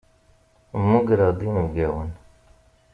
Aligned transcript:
Mmugreɣ 0.79 1.37
inebgawen. 1.47 2.11